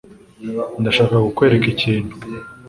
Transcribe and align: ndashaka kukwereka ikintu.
ndashaka 0.81 1.15
kukwereka 1.25 1.67
ikintu. 1.73 2.13